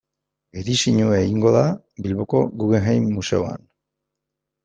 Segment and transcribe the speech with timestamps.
[0.61, 1.61] Edizioa egingo da
[2.07, 3.69] Bilboko Guggenheim museoan.